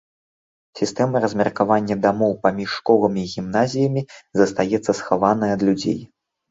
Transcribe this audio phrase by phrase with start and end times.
[0.79, 4.07] Сістэма размеркавання дамоў паміж школамі і гімназіямі
[4.43, 5.99] застаецца схаванай ад людзей.